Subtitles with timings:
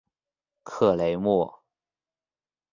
[0.63, 1.61] 克雷莫。